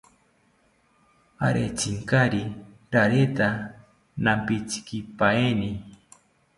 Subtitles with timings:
[1.47, 2.43] Arentzinkari
[2.93, 3.47] rareta
[4.23, 5.69] nampitzikipaeni